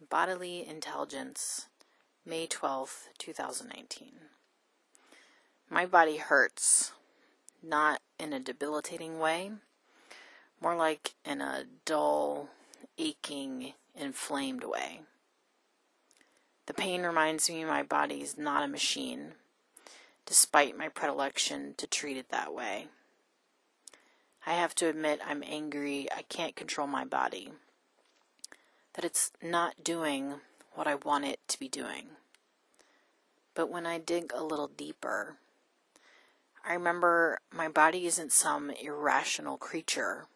[0.00, 1.68] Bodily Intelligence,
[2.26, 4.12] May 12th, 2019.
[5.70, 6.92] My body hurts,
[7.62, 9.52] not in a debilitating way,
[10.60, 12.48] more like in a dull,
[12.98, 15.02] aching, inflamed way.
[16.66, 19.34] The pain reminds me my body is not a machine,
[20.26, 22.88] despite my predilection to treat it that way.
[24.44, 27.52] I have to admit I'm angry I can't control my body
[28.94, 30.34] that it's not doing
[30.72, 32.06] what I want it to be doing.
[33.54, 35.36] But when I dig a little deeper,
[36.66, 40.26] I remember my body isn't some irrational creature.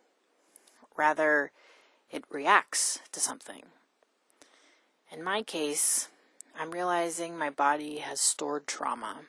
[0.97, 1.51] Rather,
[2.11, 3.62] it reacts to something.
[5.11, 6.09] In my case,
[6.59, 9.20] I'm realizing my body has stored trauma.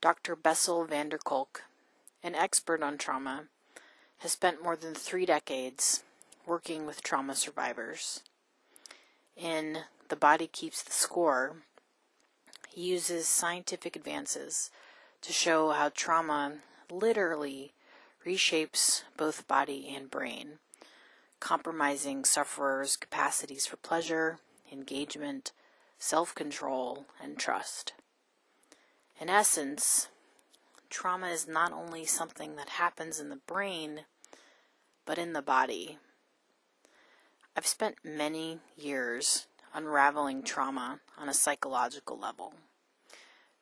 [0.00, 0.36] Dr.
[0.36, 1.62] Bessel van der Kolk,
[2.22, 3.44] an expert on trauma,
[4.18, 6.02] has spent more than three decades
[6.46, 8.20] working with trauma survivors.
[9.36, 11.56] In The Body Keeps the Score,
[12.68, 14.70] he uses scientific advances
[15.22, 16.58] to show how trauma
[16.90, 17.72] literally
[18.26, 20.58] reshapes both body and brain,
[21.40, 24.38] compromising sufferers' capacities for pleasure,
[24.70, 25.52] engagement,
[25.98, 27.94] self control, and trust.
[29.20, 30.08] In essence,
[30.90, 34.00] trauma is not only something that happens in the brain,
[35.06, 35.98] but in the body.
[37.56, 42.54] I've spent many years unraveling trauma on a psychological level.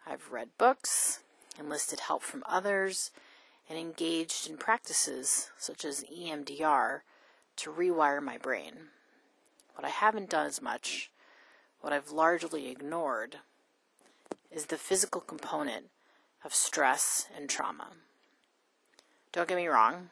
[0.07, 1.21] I've read books,
[1.59, 3.11] enlisted help from others,
[3.69, 7.01] and engaged in practices such as EMDR
[7.57, 8.89] to rewire my brain.
[9.75, 11.11] What I haven't done as much,
[11.83, 13.41] what I've largely ignored,
[14.51, 15.91] is the physical component
[16.43, 17.89] of stress and trauma.
[19.33, 20.09] Don't get me wrong,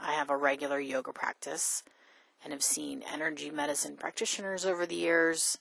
[0.00, 1.82] I have a regular yoga practice
[2.42, 5.58] and have seen energy medicine practitioners over the years.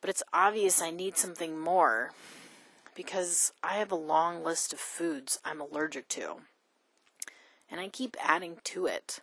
[0.00, 2.12] But it's obvious I need something more
[2.94, 6.36] because I have a long list of foods I'm allergic to.
[7.70, 9.20] And I keep adding to it.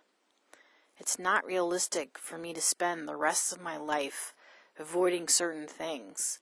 [1.00, 4.34] It's not realistic for me to spend the rest of my life
[4.80, 6.40] avoiding certain things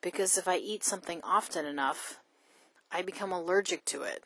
[0.00, 2.20] because if I eat something often enough,
[2.92, 4.24] I become allergic to it.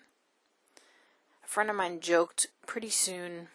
[1.44, 3.48] A friend of mine joked pretty soon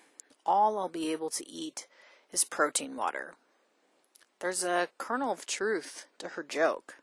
[0.45, 1.87] all I'll be able to eat
[2.31, 3.35] is protein water.
[4.39, 6.95] There's a kernel of truth to her joke.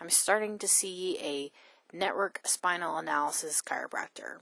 [0.00, 1.50] I'm starting to see a
[1.96, 4.38] network spinal analysis chiropractor.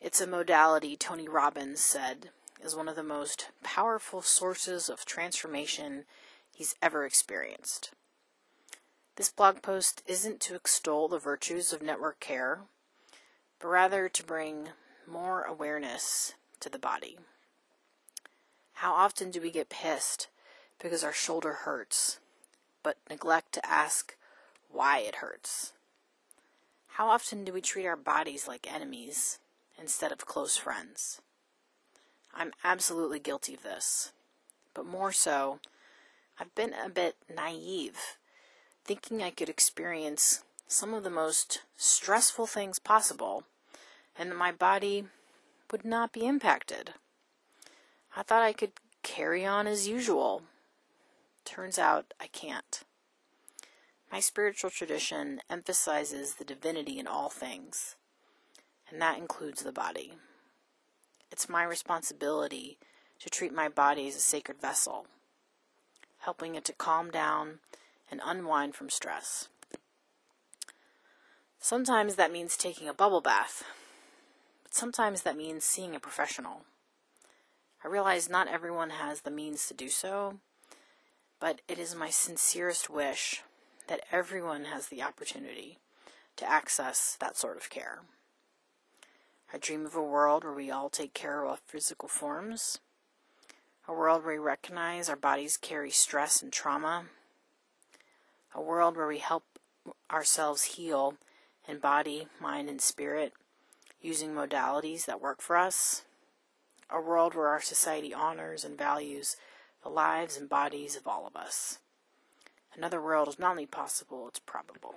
[0.00, 2.30] It's a modality Tony Robbins said
[2.62, 6.04] is one of the most powerful sources of transformation
[6.54, 7.90] he's ever experienced.
[9.16, 12.60] This blog post isn't to extol the virtues of network care,
[13.60, 14.68] but rather to bring
[15.06, 17.18] more awareness to the body.
[18.72, 20.28] How often do we get pissed
[20.82, 22.18] because our shoulder hurts,
[22.82, 24.16] but neglect to ask
[24.70, 25.74] why it hurts?
[26.88, 29.38] How often do we treat our bodies like enemies
[29.78, 31.20] instead of close friends?
[32.34, 34.12] I'm absolutely guilty of this,
[34.72, 35.60] but more so,
[36.40, 38.16] I've been a bit naive,
[38.86, 43.44] thinking I could experience some of the most stressful things possible,
[44.18, 45.04] and that my body
[45.70, 46.94] would not be impacted.
[48.16, 50.42] I thought I could carry on as usual.
[51.44, 52.82] Turns out I can't.
[54.10, 57.96] My spiritual tradition emphasizes the divinity in all things,
[58.88, 60.14] and that includes the body.
[61.30, 62.78] It's my responsibility
[63.18, 65.06] to treat my body as a sacred vessel,
[66.20, 67.58] helping it to calm down
[68.10, 69.48] and unwind from stress.
[71.58, 73.64] Sometimes that means taking a bubble bath
[74.74, 76.62] sometimes that means seeing a professional.
[77.84, 80.38] I realize not everyone has the means to do so,
[81.38, 83.42] but it is my sincerest wish
[83.86, 85.78] that everyone has the opportunity
[86.36, 88.00] to access that sort of care.
[89.52, 92.80] I dream of a world where we all take care of our physical forms,
[93.86, 97.04] a world where we recognize our bodies carry stress and trauma,
[98.52, 99.44] a world where we help
[100.10, 101.14] ourselves heal
[101.68, 103.34] in body, mind, and spirit
[104.04, 106.02] using modalities that work for us,
[106.90, 109.36] a world where our society honors and values
[109.82, 111.78] the lives and bodies of all of us.
[112.76, 114.96] Another world is not only possible, it's probable.